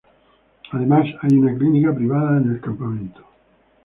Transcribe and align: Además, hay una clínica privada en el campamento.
Además, 0.71 1.05
hay 1.21 1.37
una 1.37 1.55
clínica 1.55 1.93
privada 1.93 2.37
en 2.39 2.53
el 2.53 2.59
campamento. 2.59 3.21